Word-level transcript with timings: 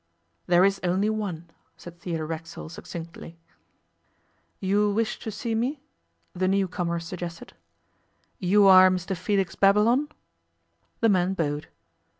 'There 0.47 0.65
is 0.65 0.79
only 0.83 1.11
one,' 1.11 1.47
said 1.77 1.99
Theodore 1.99 2.25
Racksole 2.25 2.69
succinctly. 2.69 3.37
'You 4.59 4.89
wish 4.89 5.19
to 5.19 5.29
see 5.29 5.53
me?' 5.53 5.83
the 6.33 6.47
new 6.47 6.67
comer 6.67 6.99
suggested. 6.99 7.53
'You 8.39 8.65
are 8.65 8.89
Mr 8.89 9.15
Felix 9.15 9.53
Babylon?' 9.53 10.09
The 11.01 11.09
man 11.09 11.35
bowed. 11.35 11.67